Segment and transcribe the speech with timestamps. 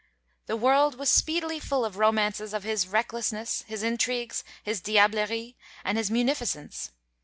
[0.47, 5.95] The world was speedily full of romances of his recklessness, his intrigues, his diablerie, and
[5.95, 6.89] his munificence.